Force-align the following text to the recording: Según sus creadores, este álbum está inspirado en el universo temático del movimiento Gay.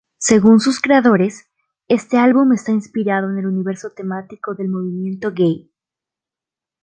Según 0.17 0.59
sus 0.59 0.79
creadores, 0.81 1.45
este 1.87 2.17
álbum 2.17 2.53
está 2.53 2.71
inspirado 2.71 3.29
en 3.29 3.37
el 3.37 3.45
universo 3.45 3.91
temático 3.91 4.55
del 4.55 4.67
movimiento 4.67 5.31
Gay. 5.31 5.71